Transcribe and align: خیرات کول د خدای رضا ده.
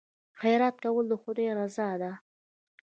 خیرات 0.39 0.75
کول 0.83 1.05
د 1.09 1.13
خدای 1.21 1.47
رضا 1.59 1.89
ده. 2.01 2.11